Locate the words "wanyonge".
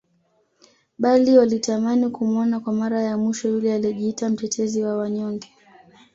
4.97-5.49